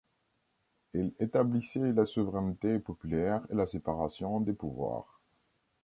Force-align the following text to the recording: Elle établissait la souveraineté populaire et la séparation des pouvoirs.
Elle 0.95 1.13
établissait 1.19 1.93
la 1.93 2.07
souveraineté 2.07 2.79
populaire 2.79 3.45
et 3.51 3.53
la 3.53 3.67
séparation 3.67 4.39
des 4.41 4.51
pouvoirs. 4.51 5.21